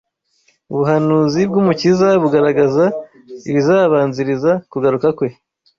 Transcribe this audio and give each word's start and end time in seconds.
Ubuhanuzi 0.71 1.41
bw’Umukiza 1.49 2.07
bugaragaza 2.21 2.85
ibizabanziriza 3.49 4.51
kugaruka 4.71 5.07
kwe 5.17 5.27